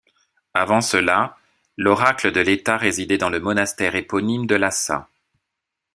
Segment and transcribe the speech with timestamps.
[0.55, 1.37] Avant cela,
[1.77, 5.07] l'oracle de l'État résidait dans le monastère éponyme de Lhassa.